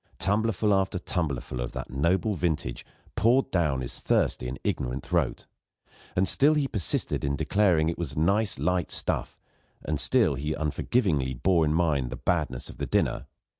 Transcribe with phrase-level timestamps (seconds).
[0.17, 2.83] Tumbler full after tumbler full of that noble vintage
[3.15, 5.45] poured down his thirsty and ignorant throat;
[6.15, 9.39] and still he persisted in declaring that it was nice light stuff,
[9.85, 13.27] and still he unforgivingly bore in mind the badness of the dinner.